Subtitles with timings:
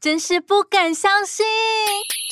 [0.00, 1.44] 真是不敢相信！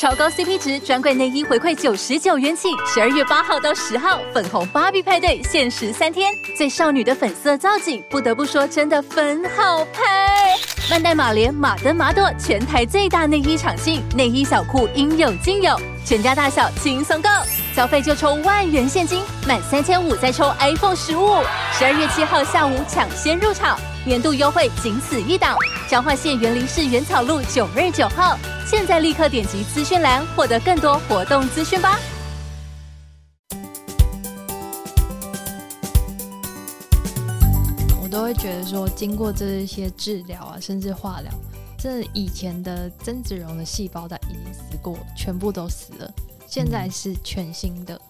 [0.00, 10.56] 超高 CP 值专柜内衣回馈九十九元起，十二月八号到十号，粉红芭比派对限时三天，最少女的粉色造景，不得不说真的粉好拍。
[10.90, 17.28] 万代玛联马登玛朵全台最大内衣厂庆，内衣小裤应有尽有，全家大小轻松购，
[17.74, 21.42] 消费就抽万元现金，满三千五再抽 iPhone 十五。
[21.78, 23.78] 十二月七号下午抢先入场。
[24.08, 25.54] 年度优惠仅此一档，
[25.86, 31.98] 彰化县园林市原草路九二九号，现在立刻点击资讯栏获得更多活动资讯吧。
[38.02, 41.30] 我都会觉得说，经过这些治疗啊，甚至化疗，
[41.78, 46.10] 这以前的曾子荣的细胞在已经死过，全部都死了，
[46.46, 48.00] 现在是全新的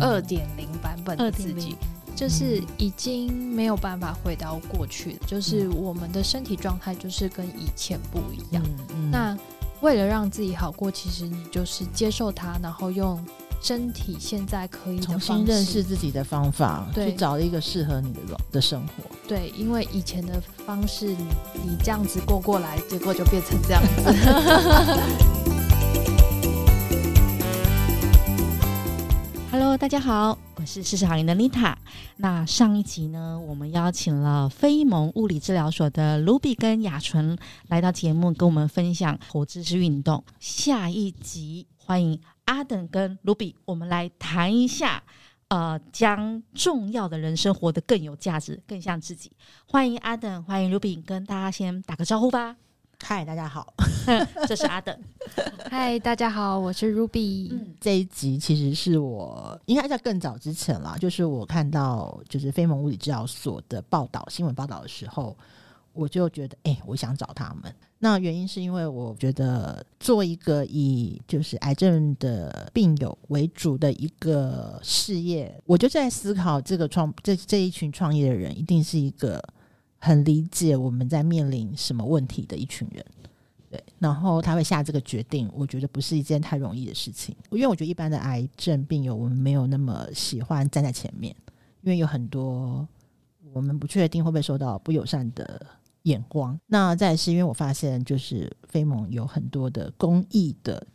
[0.00, 1.76] 二点零版本的自己。
[2.14, 8.62] 就是已经没有办法回到过去了，就是我们的身体状态就是跟以前不一样。
[8.64, 9.36] 嗯嗯、那
[9.80, 13.22] 为了让自己好过，其实你就是接受它，然后用
[13.60, 18.20] 身体现在可以重新认识自己的方法，去找一个适合你的
[18.52, 19.04] 的生活。
[19.26, 21.16] 对，因为以前的方式你，
[21.64, 25.43] 你你这样子过过来，结果就变成这样子。
[29.56, 31.78] Hello，大家好，我是事实好龄的丽塔。
[32.16, 37.38] 那上一集呢，我们邀请了非盟物理治疗所的卢比跟雅纯
[37.68, 40.24] 来到节目，跟我们分享活知识运动。
[40.40, 45.00] 下一集欢迎阿等跟卢比，我们来谈一下，
[45.46, 49.30] 呃，将重要的人生活得更有价值，更像自己。
[49.68, 52.56] 欢迎阿等，欢迎卢比，跟大家先打个招呼吧。
[53.06, 53.74] 嗨，大家好，
[54.48, 54.98] 这是阿等。
[55.70, 57.50] 嗨，大家好，我是 Ruby。
[57.52, 65.36] 嗯，这一集其实是我应该在更早之前啦，就是我看到就是非盟物理治疗所的报道新闻报道的时候，
[65.92, 67.70] 我就觉得，哎、欸，我想找他们。
[67.98, 79.44] 那原因是因为我觉得做一个以就是癌症的病友为主的一个事业，我就在思考这个创这这一群创业的人，一定是一个。
[80.04, 83.02] 很理解我们在面临什么问题的一群人，
[83.70, 91.34] 对，然后他会下这个决定，我觉得不是一件太容易的事情，因为我觉得一般的癌症病友，我们没有那么喜欢站在前面，
[91.80, 92.86] 因为有很多
[93.54, 95.64] 我们不确定会不会受到不友善的
[96.02, 96.60] 眼光。
[96.66, 100.86] 那再是因为我发现，就是飞盟有很多的公益的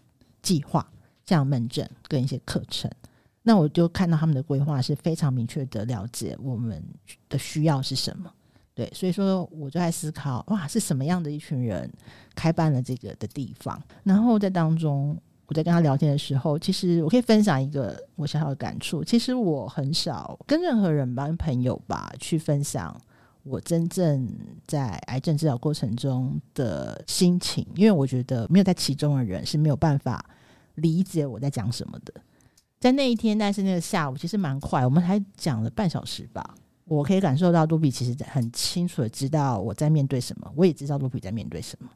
[0.43, 0.87] 计划，
[1.25, 2.91] 像门诊跟一些课程，
[3.41, 6.83] 那我就看到他们的规划是非常明确的了解我们
[7.27, 8.31] 的需要是什么。
[8.79, 11.91] 对，所以说我就在思考，哇，是什么样的一群人
[12.33, 13.77] 开办了这个的地方？
[14.03, 19.03] 然后在当中，我在跟他聊天的时候，其实我可以分享一个我小小的感触。
[19.03, 22.95] 其实我很少跟任何人吧，跟朋友吧，去分享
[23.43, 24.25] 我真正
[24.65, 30.23] 在癌症治疗过程中的心情，因为我觉得没有在其中的人是没有办法
[30.75, 32.13] 理解我在讲什么的。
[32.79, 36.55] 在那一天，但是那个下午其实蛮快，我们还讲了半小时吧。
[36.89, 41.89] 我可以感受到卢比其实很清楚的知道我在面对什么，我也知道卢比在面对什么。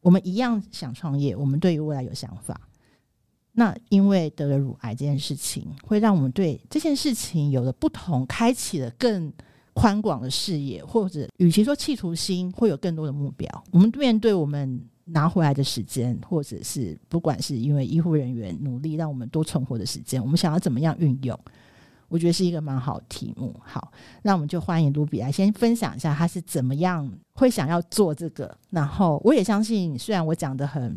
[0.00, 2.60] 我们一样想创业，我们对于未来有想法。
[3.52, 9.32] 那因为得了乳癌这件事情，会让我们对这件事情有了不同，开启了更
[9.72, 13.64] 宽广的视野，或者与其说企图心，会有更多的目标。
[13.72, 21.38] 我们面对我们拿回来的时间，或者是不管是因为医护人员努力让我们多存活的时间，我们想要怎么样运用？
[22.08, 23.54] 我觉得是一个蛮好的题目。
[23.64, 28.56] 好，那我们就欢迎卢比来先分享一下他是怎么样会想要做这个。
[28.70, 30.96] 然后我也相信，虽然我讲的很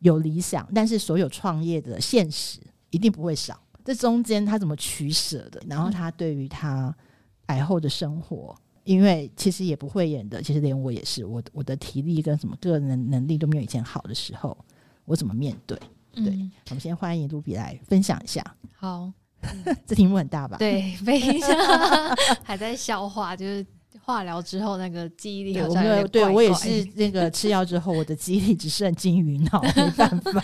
[0.00, 2.58] 有理想，但是所有创业的现实
[2.90, 3.60] 一定不会少。
[3.84, 5.62] 这中间他怎么取舍的？
[5.66, 6.94] 然后他对于他
[7.46, 14.56] 癌后的生活，因为其实也不会演的，其实连我也是，我我的体力跟什么个人能力都没有以前好的时候，
[15.04, 15.78] 我怎么面对？
[16.12, 18.44] 对，嗯、我们先欢迎卢比来分享一下。
[18.74, 19.12] 好。
[19.86, 20.56] 这题目很大吧？
[20.58, 21.50] 对，非常
[22.42, 23.64] 还在消化，就是
[24.04, 26.06] 化疗之后那个记忆力好像有。
[26.08, 30.42] 对，我也是那个吃药之后，我的记忆力只剩金鱼脑， 没办法。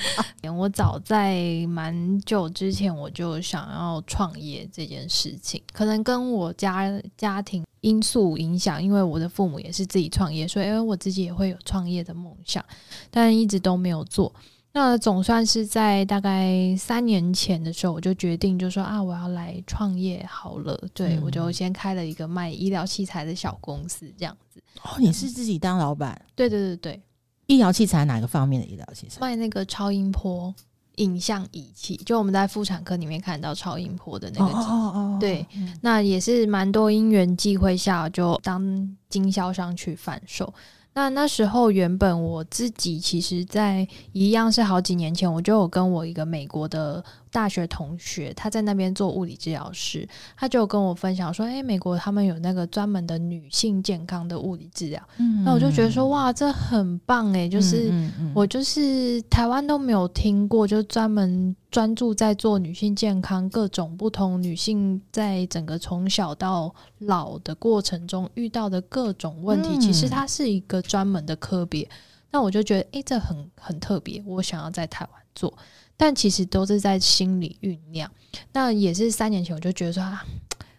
[0.56, 12.64] 我早在蛮久之前我就想要创业这件事情，可能跟我家家庭因素影响，因为我的父母也是自己创业，所以我自己也会有创业的梦想，
[13.10, 14.32] 但一直都没有做。
[14.76, 20.78] 那总算是在大概三年前的时候，我就决定就说啊，我要来创业好了。
[20.92, 24.62] 对，我就先开了一个卖医疗器材的小公司，这样子。
[24.82, 26.20] 哦，你是自己当老板？
[26.34, 27.02] 对对对对，
[27.46, 29.18] 医疗器材哪个方面的医疗器材？
[29.18, 30.54] 卖那个超音波
[30.96, 34.52] 影像仪器，就我们在妇产科里面看到超音波的那个。
[34.52, 35.16] 哦哦哦。
[35.18, 40.52] 对，嗯、那也是蛮多因缘际会下就当经销商去贩售。
[40.96, 47.04] 那那时候原本我自己其实，在一样是好几年前，我就有跟我一个美国的
[47.36, 57.46] 大学同学，他在那边做物理治疗师，他就跟我分享说：“诶，美国他们有那个专门的女性健康的物理治疗。”嗯，那我就觉得说：“哇，这很棒诶！
[57.46, 57.92] 就是
[58.34, 71.86] 我就是台湾都没有听过，就专门专注在做女性健康，各种不同女性在整个从小到老的过程中遇到的各种问题，其实它是一个专门的科别。
[72.30, 75.52] 那我就觉得，诶，这很很特别，我想要在台湾做。”
[75.96, 78.10] 但其实都是在心里酝酿。
[78.52, 80.24] 那也是三年前，我就觉得说啊，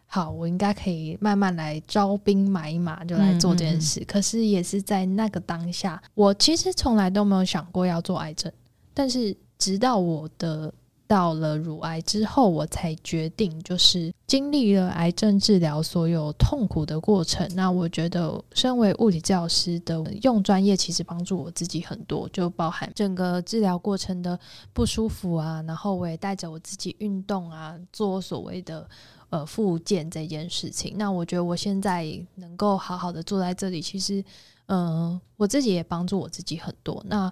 [0.06, 4.00] 好，我应该可以慢慢来招兵买马，就来做这件事。
[4.00, 4.06] 嗯嗯。
[4.08, 8.52] 可是也是在那个当下，我其实从来都没有想过要做癌症。
[8.94, 10.74] 但是直到我的。
[11.08, 17.50] 到了乳癌之后，我才决定，就是经历了癌症治疗所有痛苦的过程。
[17.56, 24.38] 那我觉得，身为物理教师的用专业，其实帮助我自己很多，就包含整个治疗过程的
[24.74, 28.88] 不舒服啊，然后我也带着我自己运动啊，做所谓的
[29.30, 30.96] 呃复健这件事情。
[30.98, 32.06] 那我觉得我现在
[32.36, 34.22] 能够好好的坐在这里，其实
[34.66, 37.02] 嗯、我自己也帮助我自己很多。
[37.08, 37.32] 那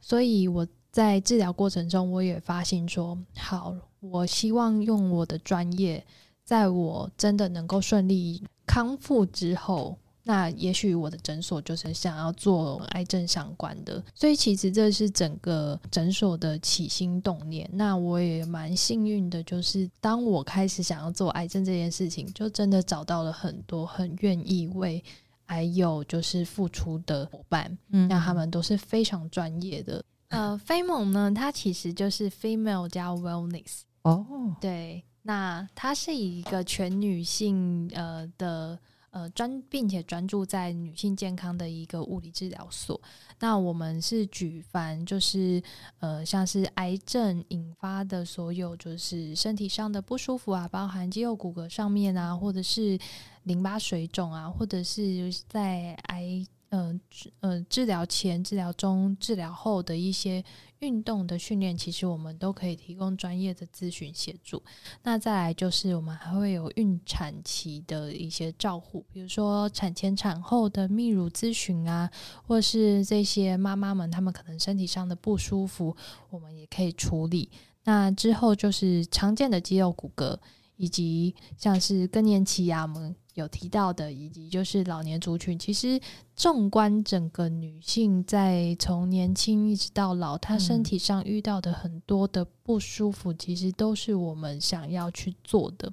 [0.00, 0.66] 所以，我。
[0.92, 6.04] 在治疗过程中，我也发现说，好，我希望用我的专业，
[6.44, 14.04] 在我真的能够顺利康复之后，那也许我的诊所就是想要做癌症相关的。
[14.14, 17.66] 所以，其实这是整个诊所的起心动念。
[17.72, 25.02] 那我也蛮幸运的，就是当我开始想要做癌症这件事情，就真的找到了很多很愿意为
[25.46, 27.78] 还有就是付出的伙伴。
[27.88, 30.04] 嗯，那他们都是非常专业的。
[30.32, 34.60] 呃，飞猛呢，它其实就是 female 加 wellness 哦，oh.
[34.60, 38.78] 对，那它是一个全女性呃的
[39.10, 42.98] 呃专，并且专注在女性健康的一个物理治疗所。
[43.40, 45.62] 那我们是举凡就是
[45.98, 52.98] 呃像是癌症引发的所有就是身体上的不舒服啊，包含肌肉骨骼上面啊，或者是
[53.42, 56.46] 淋巴水肿啊，或者是在癌。
[56.74, 56.98] 嗯，
[57.40, 60.42] 呃，治疗前、治疗中、治疗后的一些
[60.78, 64.62] 运动的训练，其实我们都可以提供专业的咨询协助。
[65.02, 72.10] 那再来就是，我们还会有孕产期的一些照护，比如说产前、产后的泌乳咨询啊，
[72.46, 75.94] 或是这些妈妈们她们可能身体上的不舒服，
[76.30, 77.50] 我们也可以处理。
[77.84, 80.38] 那之后就是常见的肌肉骨骼，
[80.76, 83.14] 以及像是更年期呀、我们。
[83.34, 86.00] 有提到的，以及就是老年族群，其实
[86.36, 95.90] 纵观整个女性在从年轻一直到老，她身体上遇到的很多的不舒服，其实都是我们想要去做的。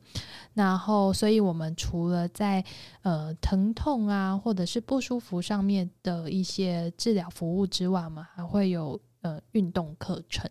[0.53, 2.63] 然后，所以我们除了在
[3.03, 10.49] 呃疼痛啊，或者是不舒服上面的一些治疗服务之外嘛，还会有呃运动课程，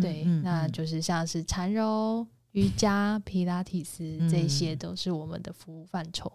[0.00, 2.26] 对，嗯嗯嗯，那就是像是缠柔。
[2.52, 6.30] 瑜伽、皮拉提斯，这些都是我们的服务范畴。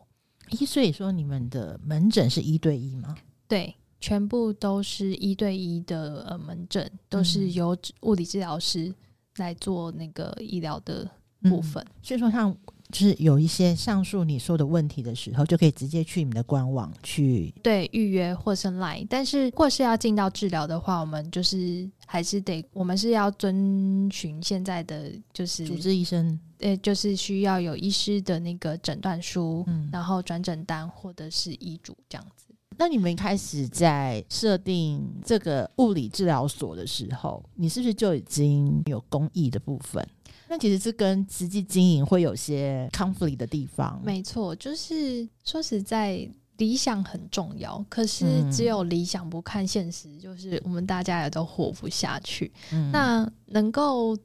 [0.50, 3.16] 一、嗯，所以说你们的门诊是一对一吗？
[3.48, 8.94] 对，全部都是一对一的呃门诊，都是由物理治疗师
[9.38, 11.10] 来做那个医疗的
[11.44, 11.84] 部分。
[11.84, 12.56] 嗯、所以说，像
[12.92, 19.06] 就是有一些上述你说的问题的时候，就可以直接去你们的官网去对预约或是 Line。
[19.10, 21.90] 但是，或是要进到治疗的话，我们就是。
[22.10, 32.46] 还是得，我们是要遵循现在的就是主治医生，呃，就是需要有医师的那个诊断书，嗯，然后转诊单或者是医嘱这样子。
[32.78, 40.08] 那你们一开始在设定这个物理治疗所的时候，你是不是就已经有公益的部分？
[40.48, 44.02] 那其实是跟实际经营会有些 conflict 的地方。
[44.04, 46.30] 没错，就是说实在。
[46.58, 52.52] 理想很重要，可是只有理想不看现实，嗯、就是我们大家也都活不下去。
[52.72, 54.18] 嗯、那能够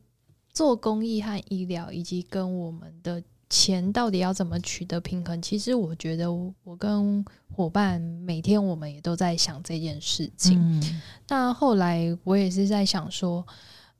[0.50, 5.42] 做公益和医疗，以及跟我们的钱到底要怎么取得平衡？
[5.42, 6.32] 其实我觉得，
[6.64, 7.22] 我跟
[7.54, 10.58] 伙伴每天我们也都在想这件事情。
[10.58, 13.46] 嗯、那后来我也是在想说，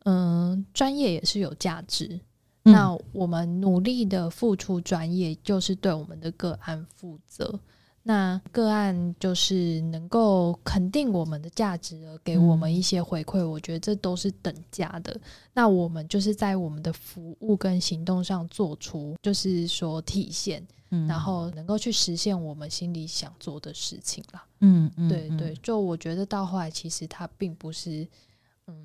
[0.04, 2.20] 嗯，专业也是有价值。
[2.64, 7.58] 嗯、那我们努力的付出专业，就是对我们的个案负责。
[8.04, 15.16] 那个案就是能够肯定我们的价值，而给我们一些回馈，嗯、我觉得这都是等价的。
[15.52, 24.44] 那我们就是在我们的服务跟行动上做出，就是说体现，嗯、然后能够去实现我们心里想做的事情啦。
[24.60, 28.08] 嗯，嗯对对，就我觉得到后来，其实它并不是嗯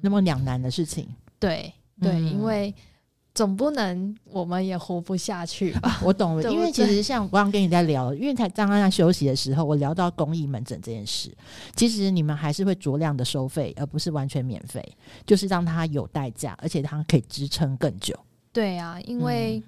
[0.01, 1.07] 那么两难的事情。
[1.39, 2.73] 对对，嗯、因为。
[3.33, 5.99] 总不能我们也活不下去吧？
[6.03, 11.31] 我懂了，因为其实像我刚跟你在聊，因为才刚刚在休息的时候，我聊到公益门诊这件事，
[11.75, 14.83] 其实你们还是会酌量的收费，而不是完全免费，
[15.23, 18.17] 就是让它有代价，而且它可以支撑更久。
[18.51, 19.61] 对啊，因为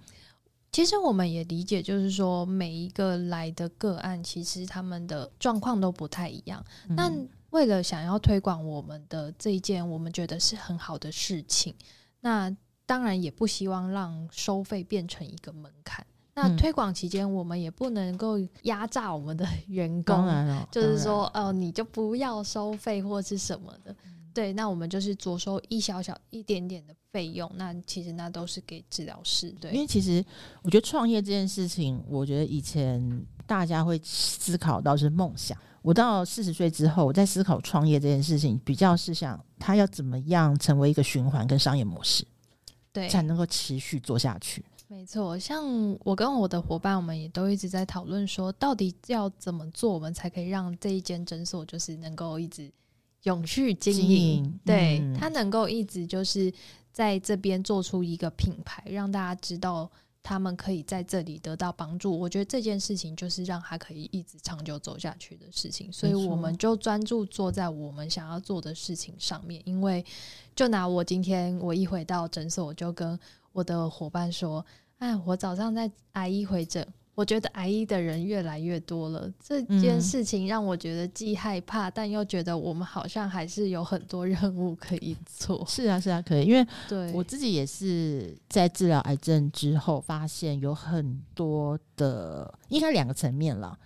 [0.72, 6.66] 其实我们也理解，就是说每一个来的个案，其实他们的状况都不太一样。
[6.88, 11.74] 那、嗯、为了想要推广我们的这一件，我们觉得是很好的事情，
[12.22, 12.56] 那。
[12.90, 16.04] 当然也不希望让收费变成一个门槛。
[16.34, 20.28] 那推广期间，我们也不能够压榨我们的 员工，
[20.72, 23.96] 就是说，哦、呃，你就不要收费或是什么的。
[24.34, 27.48] 对，那我们就是着收一小小一点点的费用。
[27.54, 29.52] 那其实那都是给治疗师。
[29.62, 30.26] 对，因为其实
[30.64, 35.56] 我觉得创业这件事情，我觉得以前大家会思考到是梦想。
[35.82, 42.26] 我到四十岁之后，我在思考创业这件事情，比较是想他要怎么样成为一个循环跟商业模式。
[42.92, 44.66] 对，才能够持续做下去。
[44.88, 45.64] 没错，像
[46.04, 52.72] 我跟我的伙伴，我们也都一直在讨论说，到底要怎么做，我们才可以让这一间诊所就是能够一直
[53.24, 54.60] 永续经营。
[54.66, 56.52] 对，嗯，它能够一直就是
[56.92, 59.90] 在这边做出一个品牌，让大家知道。
[60.22, 69.62] 他们可以在这里得到帮助，我觉得这件事情就是让他可以一直长久走下去的事情，所以我们就专注做在我们想要做的事情上面。
[69.66, 70.06] 因为
[70.56, 73.20] 就拿我今天我一回到诊所，我就跟
[73.54, 74.64] 我的伙伴说
[75.00, 76.86] ：“哎，我早上在阿姨回诊。”
[77.20, 85.66] 我觉得癌医的人越来越多了，这件事情让我觉得既害怕，嗯、但又觉得我们好像还是有很多任务可以做。
[85.68, 93.78] 是啊，是啊，可以，因为对我自己也是在治疗癌症之后，发现有很多的，应该两个层面了。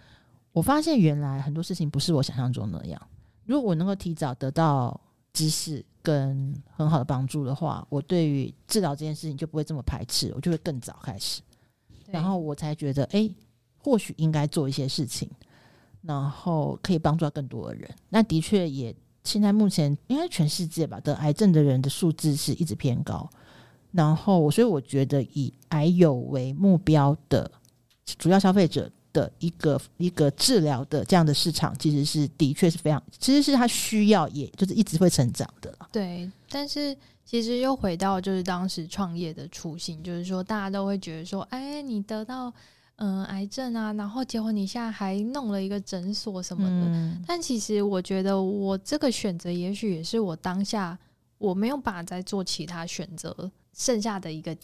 [0.51, 3.01] 我发现原来很多事情不是我想象中那样。
[3.45, 5.01] 如果我能够提早得到
[5.33, 11.41] 知识跟很好的帮助的话，我对于治疗这件事情就不会这么排斥，我就会更早开始。
[12.13, 13.35] 然后我才觉得，哎、欸，
[13.79, 15.27] 或许应该做一些事情，
[16.03, 17.89] 然后可以帮助到更多的人。
[18.09, 23.27] 那的确也，现在目前应该全世界吧，得癌症的人的数字是一直偏高。
[23.91, 27.49] 然后，所以我觉得以癌友为目标的
[28.05, 35.75] 主要消费者的一个一个治疗的这样的市场，其实是的确是非常，其实是他需要，也就是一直会成长的。
[35.91, 36.95] 对，但是。
[37.25, 42.53] 其实又回到就是当时创业的初心，就是说大家都会觉得说，哎，你得到
[42.97, 46.87] 嗯、呃、癌症啊，然后结果你现在还弄了一个诊所什么的。
[46.89, 50.97] 嗯、但其实我觉得我这个选择，也许也是我当下
[51.37, 54.55] 我没有办法再做其他选择，剩下的一个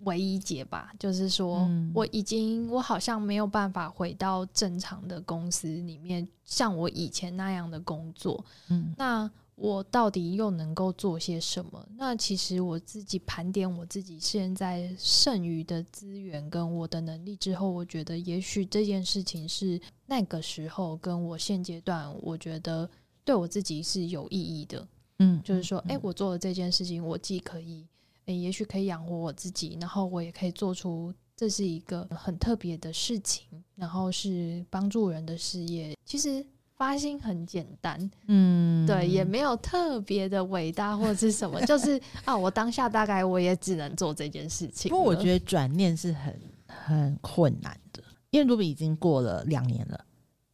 [0.00, 0.92] 唯一解吧。
[0.98, 8.44] 就是说、嗯、我已经我好像没有办法回到正常的公司里面，像我以前那样的工作。
[8.68, 9.30] 嗯，那。
[9.60, 11.86] 我到底又能够做些什么？
[11.94, 22.88] 那其实我自己盘点我自己现在剩余的资源跟我的能力之后，我觉得也许这件事情是那个时候跟我现阶段，我觉得
[23.22, 24.88] 对我自己是有意义的。
[25.18, 27.86] 嗯，就是说，哎、欸，我做了这件事情，我既可以，
[28.20, 35.94] 哎、欸，也许可以养活我自己，然后我也可以做出这是一个很特别的事情，然后是帮助人的事业。
[36.06, 36.42] 其实。
[36.80, 44.88] 发心很简单，嗯，对，也没有特别的伟大或者是什么，就是 啊，我当下大概我也只能做这件事情。
[44.88, 50.04] 不过我觉得转念是很很困难的，因为 Ruby 已经过了两年了，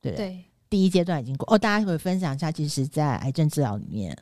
[0.00, 0.26] 对不对？
[0.30, 1.56] 对，第一阶段已经过哦。
[1.56, 4.18] 大家可以分享一下，其实，在癌症治疗里面，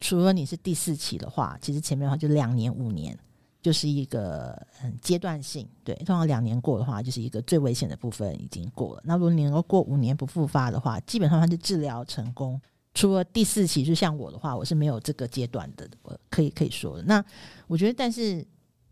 [0.00, 3.16] 除了你是第四期的话，其实前面的话就两年、五年。
[3.64, 9.02] 就是一个很阶段性，对，通常两年过的话，就是一个最危险的部分已经过了。
[9.06, 12.60] 那如果你能够过五年不复发的话，基本上它是治疗成功。
[12.92, 17.02] 除了第四期，就像我的话，我是没有这个阶段的，我可以可以说的。
[17.04, 17.24] 那
[17.66, 18.46] 我觉得，但是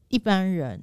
[0.08, 0.80] 一般人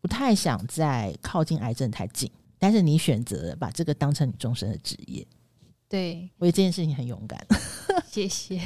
[0.00, 5.26] 不太想再靠近癌症太近，但是你选择把这个当成你终身的职业，
[5.88, 7.44] 对，我觉得这件事情很勇敢。
[8.08, 8.60] 谢谢。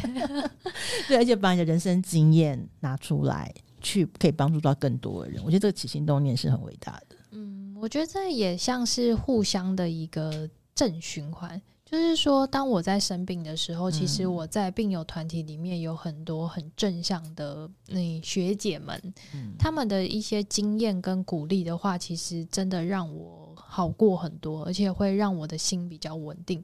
[1.08, 3.50] 对，而且把你的人生经验拿出来。
[3.86, 7.16] 去可以帮助到更多的人，我觉得这个起心动念是很伟大的。
[7.30, 11.60] 嗯，我觉得这也像是互相的一个正循环。
[11.84, 19.00] 就是说，当我在生病的时候，其实我在病友团体里面有很多很正向的那学姐们，
[19.32, 26.60] 嗯，他们的一些经验跟鼓励的话，其实真的让我好过很多，而且会让我的心比较稳定。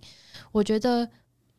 [0.50, 1.08] 我觉得，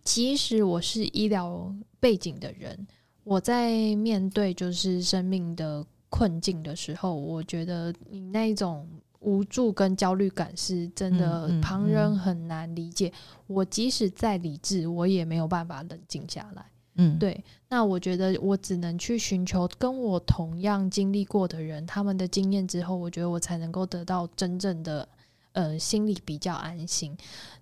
[0.03, 2.85] 即使我是医疗背景的人。
[3.23, 8.87] 我在面对就是生命的困境的时候，我觉得你那种
[9.19, 13.11] 无助跟焦虑感是真的，旁人很难理解。
[13.47, 16.65] 我即使再理智，我也没有办法冷静下来。
[16.95, 17.43] 嗯，对。
[17.69, 25.07] 那我觉得我只能去寻求跟我同样经历过的人，他们的经验之后，我觉得我才能够得到真正的
[25.53, 27.17] 呃心里比较安心。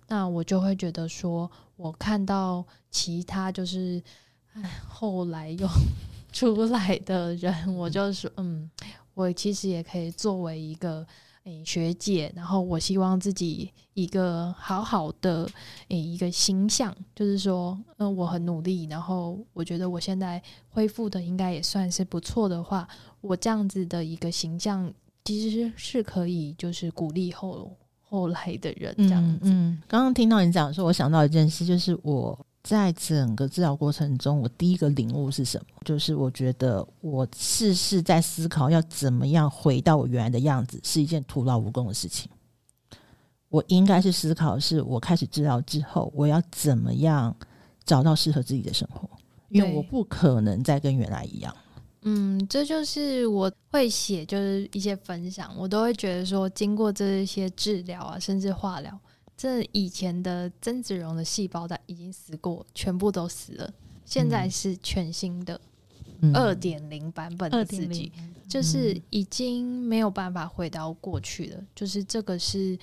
[0.08, 4.02] 那我就会觉得说，我看到其他就是
[4.54, 5.66] 唉后来又
[6.32, 8.70] 出来的人，我就说嗯，
[9.14, 11.06] 我其实也可以作为一个。
[11.44, 15.42] 诶、欸，学姐，然后我希望自己一个好好的
[15.88, 22.86] 诶、欸、一个形象，就是说，嗯、呃，我很努力，然后我觉得我现在恢复的应该也算是不错的话，
[23.20, 24.88] 我这样子的一个形象
[25.24, 29.50] 其实是可以，就是鼓励后后来的人这样子。
[29.50, 32.38] 嗯，刚、嗯、刚听到你讲说，我想到一件事，就是我。
[32.62, 35.66] 在整个治疗过程中，我第一个领悟是什么？
[35.84, 42.30] 就是我觉得我事事在思考要怎么样回到我原来的样子，是一件徒劳无功的事情。
[43.48, 47.36] 我应该是思考，是我开始治疗之后，我要怎么样
[47.84, 49.10] 找到适合自己的生活，
[49.48, 51.54] 因为我不可能再跟原来一样。
[52.02, 58.98] 嗯，这就是我会写，就是一些分享，我都会觉得说，经过这些治疗啊，甚至化疗。
[59.42, 63.74] 这以前的曾子荣的细胞在已经死过，全部都死了。
[64.04, 65.60] 现在是全新的
[66.32, 68.12] 二点零版本的自己，
[68.48, 71.60] 就是已经没有办法回到过去了。
[71.74, 72.78] 就是这个是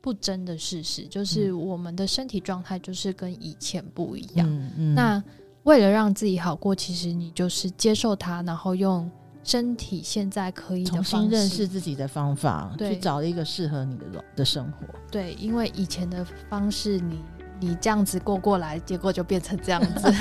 [0.00, 4.94] 不争的事实，就是我们的身体状态就是跟以前不一样。
[4.94, 5.22] 那
[5.64, 9.10] 为了让自己好过，其实你就是接受它，然后用。
[9.44, 14.04] 身体现在可以重新认识自己的方法，去找一个适合你的
[14.36, 14.86] 的生活。
[15.10, 17.22] 对，因为以前的方式你，
[17.60, 20.12] 你你这样子过过来，结果就变成这样子。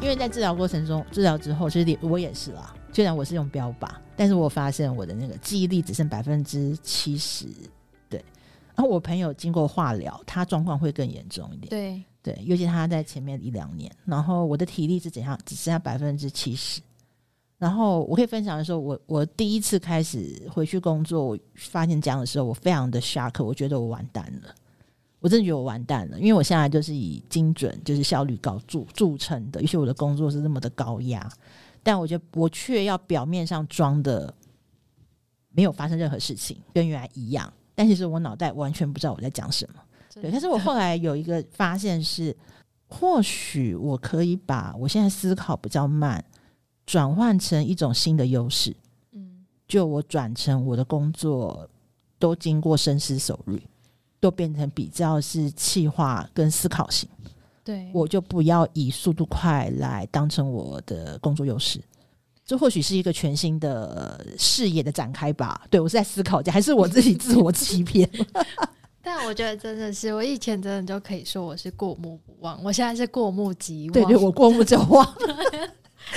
[0.00, 2.74] 因为在治疗过程中，治疗之后，其实我也是啦。
[2.92, 7.46] 虽然我是用标靶，但是我发现我的那个记忆力只剩百分之七十。
[8.08, 8.22] 对，
[8.74, 11.70] 然后我朋友经过化疗，他状况会更严重一点。
[11.70, 16.80] 对对，尤其他在前面一两年，然后我的体力是怎样，只剩下百分之七十。
[17.58, 24.54] 然后我可以分享的时候，我我第一次开始回去工作，我发现这样的时候，我非常的 shock，我觉得我完蛋了。
[25.20, 31.30] 我真的觉得我完蛋了，因为我现在就是以精准、就是效率高著著称的，尤其我的工作是那么的高压。
[31.82, 34.32] 但我觉得我却要表面上装的
[35.50, 37.52] 没有发生任何事情，跟原来一样。
[37.74, 39.80] 但其实我脑袋完全不知道我在讲什么。
[40.14, 42.36] 对，但是我后来有一个发现是，
[42.86, 46.22] 或许我可以把我现在思考比较慢，
[46.84, 48.76] 转换成一种新的优势。
[49.12, 51.68] 嗯，就我转成我的工作
[52.18, 53.60] 都经过深思熟虑，
[54.20, 57.08] 都变成比较是气化跟思考型。
[57.64, 61.80] 对，我就不要以速度快来当成我的工作优势，
[62.44, 65.62] 这或许是一个全新的视野的展开吧。
[65.70, 68.08] 对，我是在思考，还是我自己自我欺骗？
[69.04, 73.92] 但我觉得真的是，我以前真的就可以说我是过目不忘，我现在是过目即忘。
[73.92, 75.06] 对对，我过目就忘。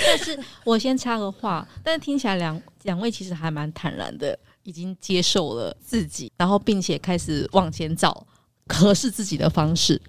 [0.04, 8.26] 但是我先插个话，但是听起来两两位其实还蛮坦然的，已经接受了自己，然后并且开始往前找
[8.66, 10.00] 合适自己的方式。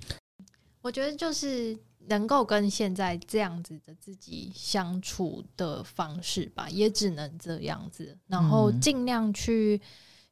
[0.87, 9.81] 我觉得就是能够跟现在这样子的自己相处的方式吧，也只能这样子，然后尽量去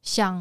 [0.00, 0.34] 想，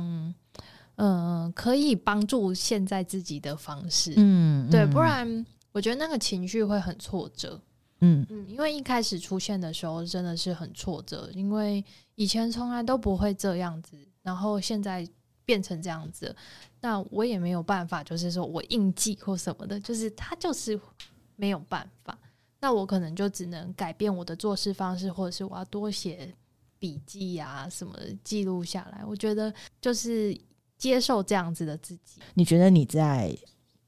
[0.96, 7.60] 嗯、呃，可以帮助现在自己的方式，嗯，对，不然我觉得那个情绪会很挫折，
[8.00, 8.26] 嗯。
[8.30, 11.84] 嗯，因为一开始出现的时候真的是很挫折，因为
[12.16, 15.06] 以前从来都不会这样子，然后现在。
[15.48, 16.36] 变成这样子，
[16.86, 20.80] 那我也没有办法，就是说我应记或什么的，就是他就是
[21.36, 22.16] 没有办法。
[22.60, 26.32] 那我可能就只能改变我的做事方式，或者是我要多写
[26.78, 29.04] 笔记啊什么的记录下来。
[29.04, 30.40] 我觉得就是
[30.78, 32.22] 接受这样子的自己。
[32.36, 33.36] 你觉得你在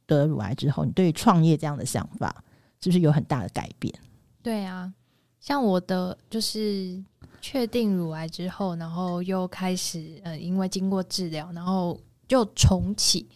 [0.07, 2.43] 得乳癌之后，你对于创业这样的想法
[2.81, 3.93] 是不是有很大的改变？
[4.41, 4.91] 对啊，
[5.39, 6.99] 像我的就是。
[7.39, 13.27] 确定乳癌之后，然后又开始呃，因为经过治疗，然后就重启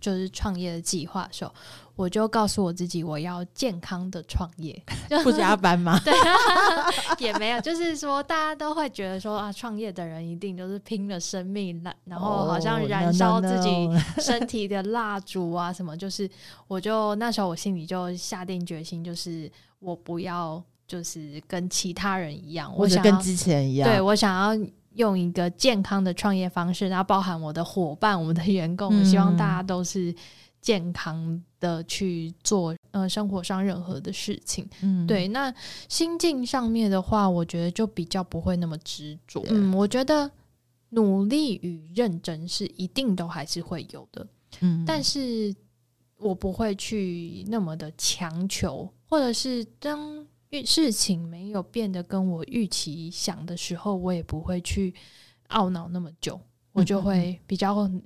[0.00, 1.52] 就是创业的计划的时候，
[1.94, 4.82] 我就告诉我自己，我要健康的创业，
[5.22, 6.00] 不加班吗？
[6.04, 6.14] 对，
[7.24, 13.88] 也没有，就是说大家都会觉得说啊，创业的人一定就是拼了生命，然后好像燃烧自己
[14.22, 16.28] 身体的蜡烛啊什么，就是
[16.66, 20.62] 我就那时候我心里就下定决心，就是我不要。
[20.90, 30.14] 就是跟其他人一样，我想跟之前一样，对，我想要用一个健康的创业方式，然后包含我的伙伴、我们的员工，我希望大家都是
[30.60, 34.68] 健康的去做呃生活上任何的事情。
[34.82, 35.26] 嗯，对。
[35.28, 35.52] 那
[35.88, 39.42] 心境上面的话，我觉得就比较不会那么执着。
[39.48, 40.30] 嗯，我觉得
[40.90, 44.26] 努力与认真是一定都还是会有的。
[44.60, 45.54] 嗯，但是
[46.18, 50.26] 我不会去那么的强求，或者是当
[50.64, 54.94] 事情没有变得跟我预期想的时候，我也不会去
[55.50, 56.40] 懊恼那么久，
[56.72, 58.02] 我就会比较容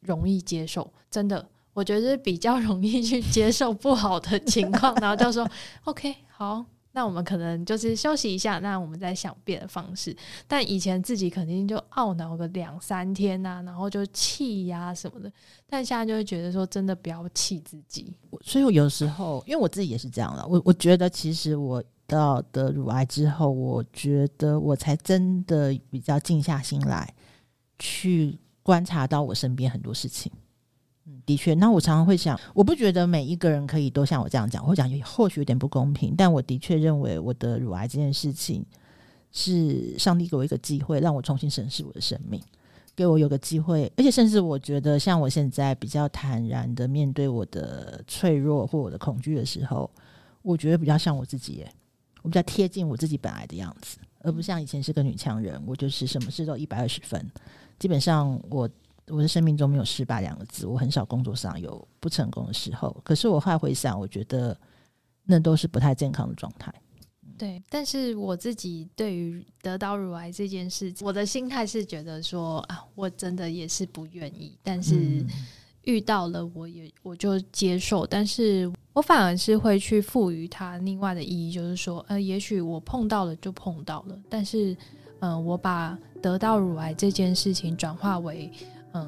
[0.00, 0.92] 容易接受。
[1.10, 5.48] 真的，我觉得比较容易去接受不好的情况，然后就说
[5.84, 6.64] OK 好。
[6.98, 10.12] 那我们可能就是休息一下，那我们再想别的方式。
[10.48, 15.32] 但以前自己肯定就懊恼个两三天呐、啊，然后就气呀什么的。
[15.68, 18.12] 但现在就会觉得说，真的不要气自己。
[18.42, 27.14] 所以我有时候，因为我自己也是这样的，我我觉得其实我到得乳癌之后，我觉得我才真的比较静下心来
[27.78, 30.32] 去观察到我身边很多事情。
[31.24, 38.64] 的确，那我常常会想，我不觉得每一个人可以都像我这样讲，我讲或许有点不公平，但我的确认为我的乳癌这件事情
[39.30, 42.40] 是上帝给我一个机会，让我重新审视我的生命，
[42.96, 49.90] 给我有个机会，而且甚至我觉得，像我现在比较坦然的面对我的脆弱或我的恐惧的时候，
[50.42, 51.72] 我觉得比较像我自己耶，
[52.22, 57.30] 我比较贴近我自己本来的样子，而不像以前是个女强人，我就是什么事都一百二十分，
[57.78, 58.68] 基本上我。
[59.10, 62.96] 我的生命中没有失败两个字，我很少工作上有不成功的时候。
[63.04, 64.58] 可是我后来回想，我觉得
[65.24, 66.72] 那都是不太健康的状态。
[67.36, 75.24] 对，但是我自己对于得到乳癌这件事，我的心态是觉得说啊，我真的也是不愿意，但是
[75.82, 78.04] 遇到了，我也我就接受。
[78.04, 84.72] 但是我反而是会去赋予它另外的意义，就是说，呃，也许我碰到了就碰到了，但是，
[85.20, 88.50] 嗯、呃，我把得到乳癌这件事情转化为。
[88.92, 89.06] 嗯，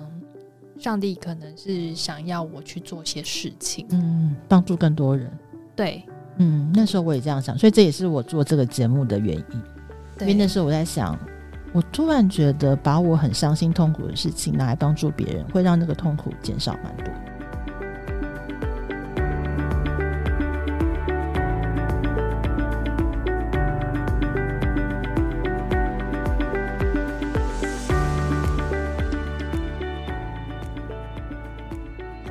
[0.78, 5.30] 上帝可能是想要我去做些事情，嗯，帮助更多人。
[5.74, 6.02] 对，
[6.36, 9.62] 嗯，那时候我也这样想，所以这也是我做这个节目的原因。
[10.18, 11.18] 对，因为那时候我在想，
[11.72, 17.06] 我突然觉得把我很伤心痛苦的事情拿来帮助别人，会让那个痛苦减少蛮多。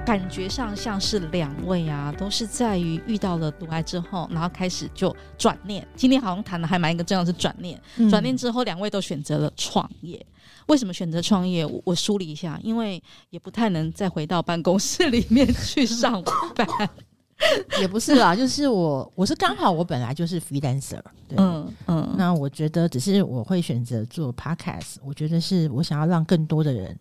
[0.09, 5.87] 感觉上像是两位啊，都是在于遇到了毒癌之后，然后开始就转念。
[5.95, 7.79] 今天好像谈的还蛮一个重要是转念。
[7.97, 10.25] 嗯、转念之后，两位都选择了创业。
[10.65, 11.63] 为什么选择创业？
[11.63, 16.23] 我，我梳理一下，因为也不太能再回到办公室里面去上
[16.55, 16.67] 班。
[17.79, 20.99] 也不是啦，就是我我是刚好我本来就是 freelancer。
[21.27, 22.15] 对，嗯嗯。
[22.17, 26.97] 那我觉得只是我会选择做 podcast，我觉得是我想要让更多的人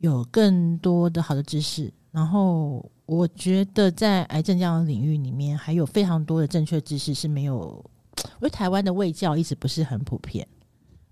[0.00, 1.90] 有更多的好的知识。
[2.12, 7.82] 然后我觉得在癌症这样的领域里面，还有非常多的正确知识是没有，
[8.16, 10.46] 因为台湾的卫教一直不是很普遍，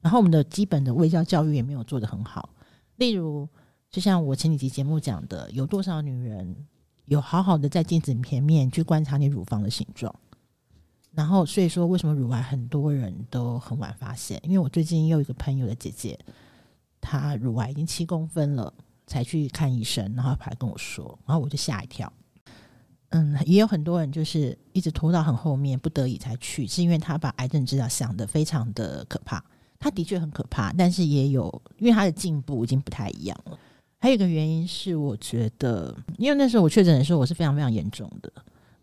[0.03, 2.51] 然后我们的基本的卫教教育也没有做得很好。
[2.97, 3.49] 例如，
[3.91, 6.55] 就像我前几集节目讲的，有多少女人
[7.07, 10.15] 有好好的在镜子前面去观察你乳房的形状？
[11.13, 14.39] 然后，所以说为什么乳癌很多人都很晚发现？
[14.45, 16.19] 因为我最近又有一个朋友的姐姐，
[17.01, 18.73] 她乳癌已经七公分了。
[19.11, 22.11] 才去看医生，然后他还跟我说，然后我就吓一跳。
[23.09, 29.45] 嗯，也有很多人就是一直拖到很后面，不得已才去，是因为他把癌症治疗想得非常的可怕。
[29.81, 33.59] 他的确很可怕，但是也有因为他的进步已经不太一样了。
[33.99, 38.33] 还有一个原因是，我觉得因为那时候我确诊的时候我是非常非常严重的，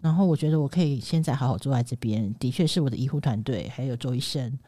[0.02, 4.60] 然后我觉得我可以现在好好坐在这边，的确是我的医护团队还有周医生。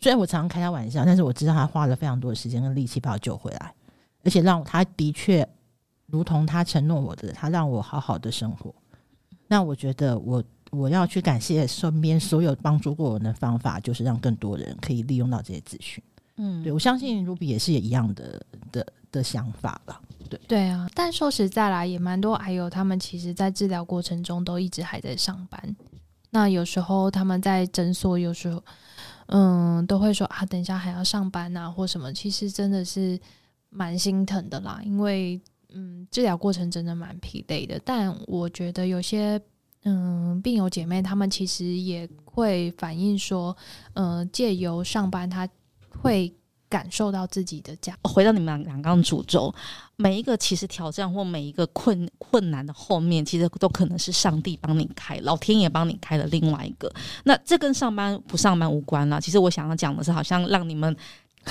[0.00, 3.74] 虽然我常常开他玩笑，但是我知道他花了非常多的时间跟力气把我救回来。
[4.28, 5.48] 而且让他的确，
[6.04, 8.74] 如同他承诺我的，他让我好好的生活。
[9.46, 16.04] 那我觉得我我要去感谢身边所有帮助过我的方法，就是让更多人可以利用到这些资讯。
[16.36, 19.98] 嗯，对，我相信 Ruby 也是也一样的的的想法吧。
[20.28, 25.76] 对对啊，但说实在啦，也蛮多还有他们其实在治疗过程中都一直还在上班。
[26.28, 28.62] 那有时候他们在诊所，有时候
[29.28, 32.12] 嗯都会说啊，等一下还要上班啊，或什么。
[32.12, 33.18] 其实真的是。
[33.70, 35.40] 蛮心疼的啦，因为
[35.74, 37.78] 嗯，治疗过程真的蛮疲累的。
[37.84, 39.38] 但我觉得有些
[39.84, 43.54] 嗯病友姐妹，她们其实也会反映说，
[43.92, 45.46] 呃，借由上班，她
[45.90, 46.34] 会
[46.70, 47.94] 感受到自己的家。
[48.04, 49.54] 回到你们两刚主轴，
[49.96, 56.90] 每一个其实挑战或每一个困困难的后面，其实都可能是上帝帮你开，老天爷帮你开了另外一个。
[57.24, 59.20] 那这跟上班不上班无关啦。
[59.20, 60.96] 其实我想要讲的是，好像让你们。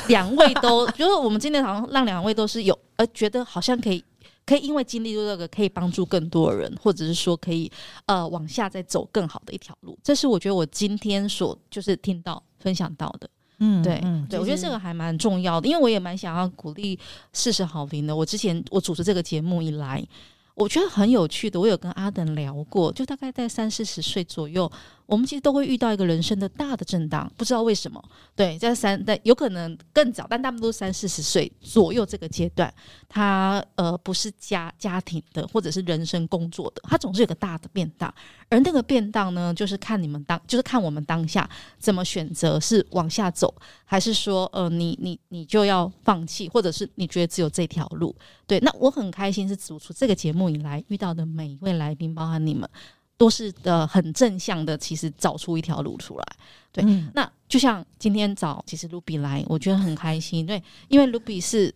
[0.07, 4.03] 两位都，就是我们今天好像让两位都是有，呃，觉得好像可以
[4.45, 7.71] 可以因为经历过这个，可以帮助更多人，或者是说可以
[8.05, 9.97] 呃往下再走更好的一条路。
[10.03, 13.29] 这是我觉得我今天所就是听到分享到的。
[13.59, 16.97] 嗯，对，嗯，对，我觉得这个还蛮重要的，因为我也蛮想要鼓励
[17.33, 18.15] 四十好评的。
[18.15, 20.05] 我之前我主持这个节目以来，
[20.53, 21.59] 我觉得很有趣的。
[21.59, 24.71] 我有跟阿等聊过，就大概在三四十岁左右。
[25.07, 28.03] 我们其实都会遇到一个人生的大的震荡，不知道为什么。
[28.35, 32.71] 对，在三，但有可能更早，但大部分都三四十岁左右这个阶段。
[33.09, 38.07] 他呃不是家家庭的，或者是人生工作的，他总是有个大的变动。
[38.49, 43.53] 而那个变动呢，就是看你们当，就是看我们当下怎么选择，是往下走，
[43.85, 48.13] 还是说呃你你你就要放弃，或者是你觉得只有这条路？
[48.45, 52.69] 对，那我很开心是主持这个节目以来遇到的每一位来宾，包含你们。
[53.17, 56.25] 都是的，很正向的，其实找出一条路出来。
[56.71, 60.45] 对，嗯、那就像今天找其实 Ruby 来，我觉得很开心。
[60.45, 61.73] 对，因为 Ruby 是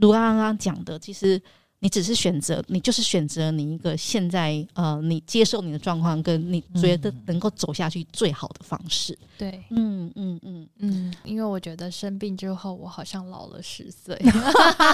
[0.00, 1.40] 卢刚刚讲的，其实
[1.78, 9.16] 你只是选择，你就是选择你一个现在呃，你接受你的状况，跟你觉得能够走下去最好的方式。
[9.38, 14.20] 对，嗯嗯嗯嗯，因为我觉得生病之后，我好像老了十岁。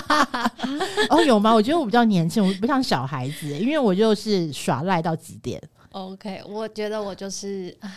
[1.08, 1.54] 哦，有吗？
[1.54, 5.58] 我觉得我比较年轻，我不像小孩子，因为我就是耍赖到极点。
[5.96, 7.90] OK，我觉得我就是啊，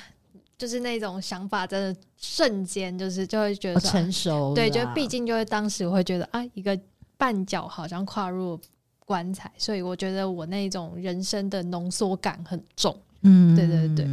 [0.57, 4.53] 就是那种想法，真的瞬间就是就会觉得成熟。
[4.55, 6.79] 对，就毕竟就会当时我会觉得啊，一个
[7.17, 8.57] 绊脚好像跨入
[9.05, 12.97] 棺材，所以我觉得我那种人生的浓缩感很重。
[13.23, 14.07] 嗯，对对对。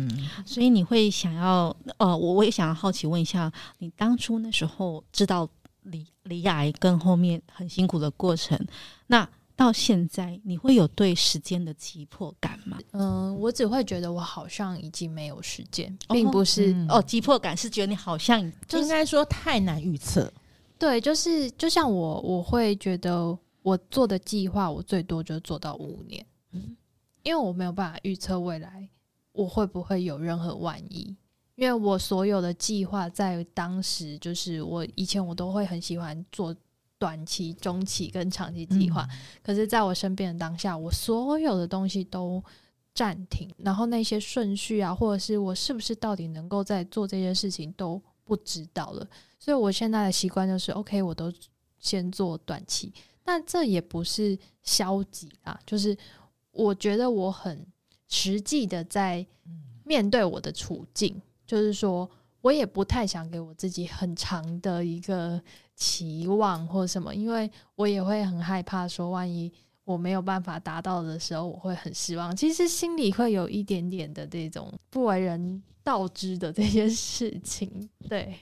[0.45, 5.49] 所以你会想要呃，我我也想要好奇问一下，你当初那时候知道
[5.83, 8.59] 离离癌跟后面很辛苦的过程，
[9.07, 9.29] 那。
[9.57, 12.79] 到现在，你会有对时间的急迫感吗？
[12.93, 20.31] 嗯，我只会觉得我好像已经没有时间，并不是哦、嗯、哦，急迫感是觉得你好像就应该说太难预测。
[20.79, 26.77] 对，就是就像我，我会觉得我做的计划，我最多就做到五年，嗯，
[27.23, 28.87] 因为我没有办法预测未来
[29.33, 31.17] 我会不会有任何万一，
[31.55, 36.55] 因为我所有的计划在当时，就是我以前我都会很喜欢做。
[36.99, 42.43] 短期、中期跟长期计划，嗯、可是在我身边的当下，我所有的东西都
[42.95, 49.07] 暂停，然后那些顺序啊，或者是我是不是到底能够在做这些事情都不知道了。
[49.39, 51.33] 所以我现在的习惯就是，OK，我都
[51.79, 55.97] 先做短期，但这也不是消极啊，就是
[56.53, 57.67] 我觉得我很
[58.09, 59.25] 实际的在
[59.85, 62.11] 面对我的处境，就是说
[62.47, 65.41] 我也不太想给我自己很长的一个。
[65.79, 69.53] 期望或什么，因为我也会很害怕，说万一
[69.85, 72.35] 我没有办法达到的时候，我会很失望。
[72.35, 77.71] 其实心里会有一点点的这种不为人道知的这些事情。
[78.09, 78.35] 对，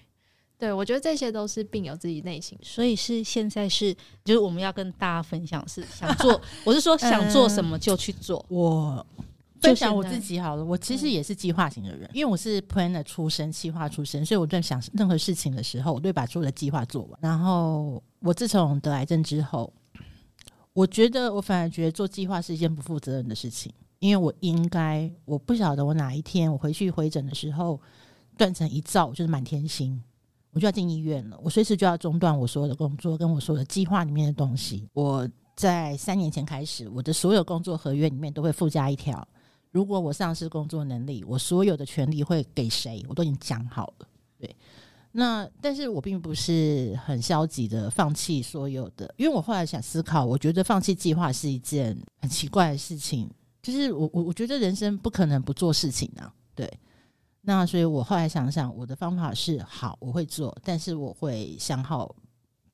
[0.57, 2.57] 对，我觉得这些都是病友自己内心。
[2.63, 3.93] 所以是现在是，
[4.25, 8.39] 就是我们要跟大家分享，是想做， 我是说想做什么就去做。
[8.49, 9.07] 嗯、我。
[9.65, 17.19] 分享我自己好了，我其实也是计划型的人，嗯、因为我是 planner 出身、计划出身，所以我在想任何事情的时候，我都会把所有的计划做完。
[17.21, 19.73] 然后我自从得癌症之后，
[20.73, 27.81] 我觉得我反而觉得做计划是一件不负责任的事情，因为我应该，我不晓得我哪一天我回去回诊的时候，
[28.37, 30.01] 断成一兆，就是满天星，
[30.53, 34.89] 我就要进医院了，我随时就要中断我所有的工作跟我所有的计划里面的东西。
[34.93, 39.27] 我在三年前开始，我的所有工作合约里面都会附加一条。
[39.75, 43.05] 如果我丧失工作能力，我所有的权利会给谁？
[43.09, 44.09] 我都已经讲好了。
[44.39, 44.57] 对，
[45.11, 53.29] 那但是我并不是很消极的放弃所有的，因为我后来想思考，我觉得放弃计划是一件很奇怪的事情。
[53.63, 56.33] 就是我我我觉得人生不可能不做事情啊。
[56.55, 56.73] 对，
[57.41, 62.15] 那所以我后来想想，我的方法是好，我会做，但是我会想好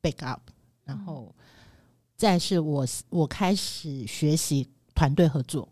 [0.02, 0.40] backup，
[0.84, 1.34] 然后
[2.14, 5.66] 再是我我开始学习团队合作。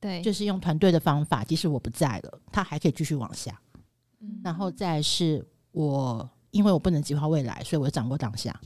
[0.00, 3.60] 对，就是用团队的方法，即使我不在了，他还可以继续往下。
[4.20, 8.58] 嗯，然后再是我，因为我不能计划未来，所以我掌握当下。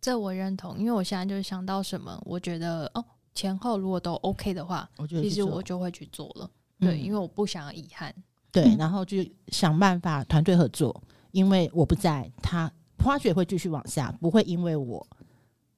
[0.00, 3.04] 这我认同，因为我现在就是想到什么，我觉得哦，
[3.34, 6.50] 前后如果都 OK 的话，我其实我就会去做了。
[6.78, 8.14] 嗯、对，因为我不想要遗憾。
[8.52, 11.02] 对，然后就想办法团队合作，
[11.32, 15.06] 因为我不在，他 project 会继续往下，不会因为我。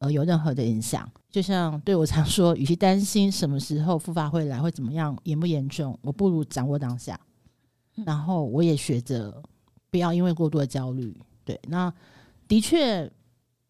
[0.03, 7.19] 呃，有任何的影响，就像对我常说，与其担心什么时候复发会来，会怎么样，严不严重，我不如掌握当下。
[8.05, 9.41] 然后我也学着
[9.91, 11.17] 不要因为过度的焦虑。
[11.45, 11.93] 对，那
[12.49, 13.09] 的确，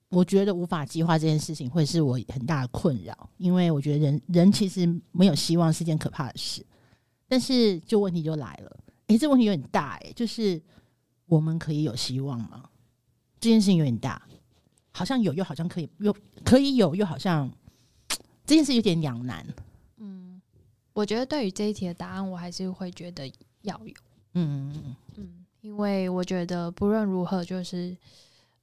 [0.09, 6.65] 我觉得无法计划这件事情会是我很大的困扰，因为我觉得人人其实没有希望是件可怕的事。
[7.29, 8.75] 但是，就问题就来了，
[9.09, 10.63] 诶，这问题有点大，诶，就是
[11.27, 12.65] 我们可以有希望吗？
[13.39, 14.23] 这件事情有点大。
[14.93, 17.51] 好像有，又好像可以，又可以有，又好像
[18.47, 19.47] 这件事有点两难。
[19.97, 20.41] 嗯，
[20.93, 23.31] 我觉得对于这一题的答案，我还是会觉得
[23.63, 23.95] 要有。
[24.35, 27.97] 嗯嗯，因为我觉得不论如何，就是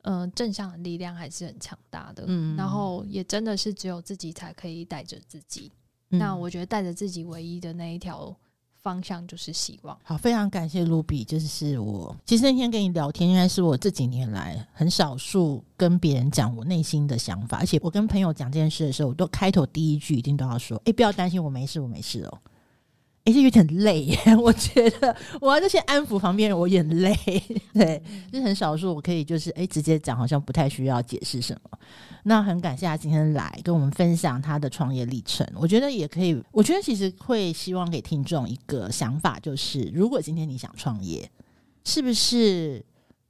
[0.04, 2.24] 嗯、呃，正向的力量还是很强大的。
[2.28, 5.72] 嗯，然后也真的是只有自己才可以带着自己。
[6.12, 8.36] 嗯、那我觉得带着自己唯一的那一条。
[8.82, 9.98] 方向就是希望。
[10.04, 22.38] 好，非常感谢卢比就是我其实那天跟你聊天，应该是我这几年来很少数跟别人讲我内心的想法，而且我跟朋友讲这件事的时候，我都开头第一句一定都要说：“哎、不要担心，我没事，我没事哦。”
[23.30, 27.16] 哎，这有点累耶， 我觉得我要先安抚旁边人，我有点累。
[27.74, 31.78] 对，就是很少数我可以就是哎直接讲，好像不太需要解释什么。
[32.24, 35.48] 那很感谢他今天来跟我们分享他的创业历程。
[35.56, 41.30] 我觉得也可以，我觉得其实会希望给听众一个想法，就是如果今天你想创业，
[41.86, 42.84] 是不是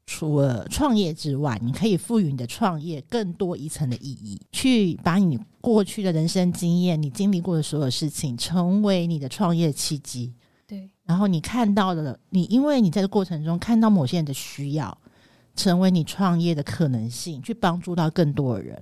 [0.05, 10.33] 除了创业之外，你可以赋予你的创业更多一层的意义，去把你过去的人生经验、你经历过的所有事情，成为你的创业契机。
[10.67, 14.97] 对，然后你看到了，你因为你在这过程中看到某些人的需要。
[15.55, 18.81] 成为你创业的可能性，去帮助到更多的人。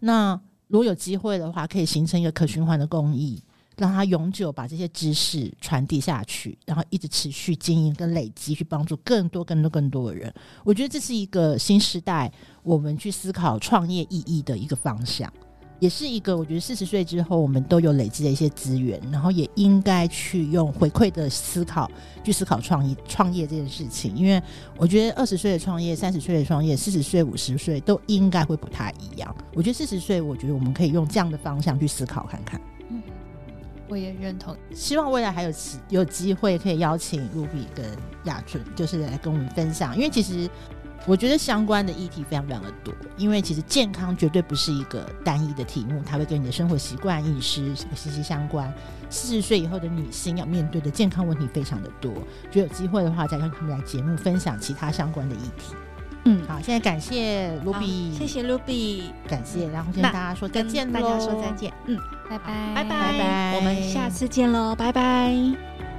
[0.00, 3.40] 那如果有机会的话，可以形成一个可循环的公益，
[3.76, 10.34] 让它永久把这些知识传递下去，然后一直持续经营跟累积，去帮助更多、更多、更多的人。
[10.64, 12.32] 我觉得这是一个新时代
[12.64, 15.32] 我们去思考创业意义的一个方向。
[15.80, 21.88] 也是一个，我觉得四十岁之后，我们都有累积的一些资源，然后也应该去用回馈的思考
[22.24, 24.14] 去思考创意创业这件事情。
[24.16, 24.42] 因为
[24.76, 29.32] 我觉得二十岁的创业、三十岁的创业、四十岁、五十岁都应该会不太一样。
[29.54, 32.60] 我觉得四十岁，我觉得我们可以用这样的方向去思考看看。
[32.90, 33.00] 嗯，
[33.88, 34.56] 我也认同。
[34.74, 35.52] 希望未来还有
[35.90, 37.86] 有机会可以邀请 Ruby 跟
[38.24, 40.50] 亚纯，就是来跟我们分享，因为其实。
[41.06, 48.72] 我觉得相关的议题非常非常的多，因为其实健康绝对不是一个单一的题目，它会跟你的生活习惯、饮食息息相关。
[49.10, 52.12] 四十岁以后的女性要面对的健康问题非常的多，
[52.50, 55.74] 就有机会的话再让他们来节目分享其他相关的议题。
[56.24, 61.96] 嗯，好，现在感谢 Ruby，谢谢 Ruby，感谢，然后跟大家说再见，大家说再见，嗯，
[62.28, 65.97] 拜拜，拜拜，拜拜，我们下次见喽，拜拜。